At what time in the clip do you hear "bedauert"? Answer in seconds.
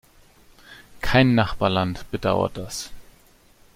2.09-2.57